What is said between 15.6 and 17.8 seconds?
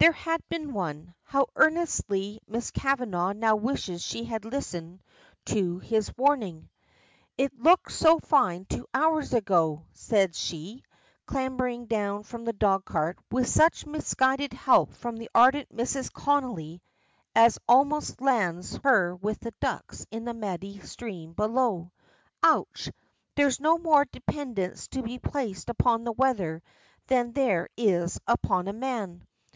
Mrs. Connolly as